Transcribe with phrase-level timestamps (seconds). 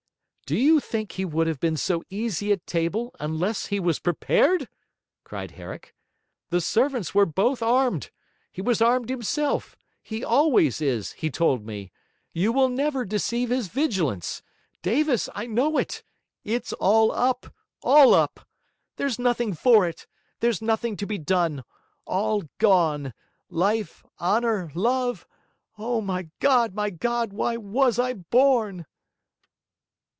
[0.47, 4.67] 'Do you think he would have been so easy at table, unless he was prepared?'
[5.23, 5.95] cried Herrick.
[6.49, 8.11] 'The servants were both armed.
[8.51, 11.93] He was armed himself; he always is; he told me.
[12.33, 14.41] You will never deceive his vigilance.
[14.81, 16.03] Davis, I know it!
[16.43, 18.45] It's all up; all up.
[18.97, 20.05] There's nothing for it,
[20.41, 21.63] there's nothing to be done:
[22.03, 23.13] all gone:
[23.47, 25.25] life, honour, love.
[25.77, 28.85] Oh, my God, my God, why was I born?'